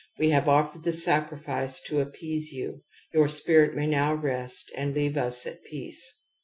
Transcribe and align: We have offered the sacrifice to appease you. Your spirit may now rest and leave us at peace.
We 0.17 0.31
have 0.31 0.49
offered 0.49 0.81
the 0.83 0.93
sacrifice 0.93 1.79
to 1.81 1.99
appease 2.01 2.51
you. 2.51 2.81
Your 3.13 3.27
spirit 3.27 3.75
may 3.75 3.85
now 3.85 4.15
rest 4.15 4.71
and 4.75 4.95
leave 4.95 5.15
us 5.15 5.45
at 5.45 5.63
peace. 5.63 6.21